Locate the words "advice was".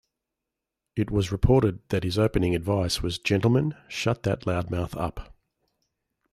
2.55-3.19